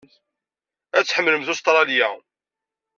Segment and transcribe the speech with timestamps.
[0.97, 2.09] Ad tḥemmlemt Ustṛalya.